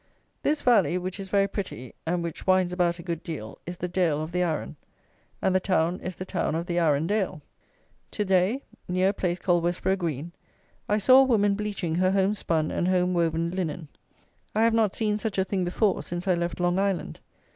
This 0.41 0.63
valley, 0.63 0.97
which 0.97 1.19
is 1.19 1.29
very 1.29 1.47
pretty, 1.47 1.93
and 2.07 2.23
which 2.23 2.47
winds 2.47 2.73
about 2.73 2.97
a 2.97 3.03
good 3.03 3.21
deal, 3.21 3.59
is 3.67 3.77
the 3.77 3.87
dale 3.87 4.19
of 4.23 4.31
the 4.31 4.41
Arun: 4.41 4.75
and 5.43 5.53
the 5.53 5.59
town 5.59 5.99
is 5.99 6.15
the 6.15 6.25
town 6.25 6.55
of 6.55 6.65
the 6.65 6.79
Arun 6.79 7.05
dale. 7.05 7.39
To 8.09 8.25
day, 8.25 8.63
near 8.87 9.09
a 9.09 9.13
place 9.13 9.37
called 9.37 9.61
Westborough 9.63 9.97
Green, 9.97 10.31
I 10.89 10.97
saw 10.97 11.19
a 11.19 11.23
woman 11.23 11.53
bleaching 11.53 11.93
her 11.93 12.09
home 12.09 12.33
spun 12.33 12.71
and 12.71 12.87
home 12.87 13.13
woven 13.13 13.51
linen. 13.51 13.89
I 14.55 14.63
have 14.63 14.73
not 14.73 14.95
seen 14.95 15.19
such 15.19 15.37
a 15.37 15.43
thing 15.45 15.63
before, 15.63 16.01
since 16.01 16.27
I 16.27 16.33
left 16.33 16.59
Long 16.59 16.79
Island. 16.79 17.19